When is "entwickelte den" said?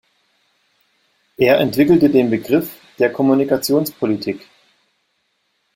1.59-2.31